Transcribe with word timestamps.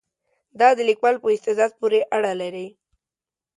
دا 0.59 0.69
د 0.77 0.79
لیکوال 0.89 1.15
په 1.19 1.27
استعداد 1.35 1.71
پورې 1.79 1.99
اړه 2.15 2.31
لري. 2.41 2.67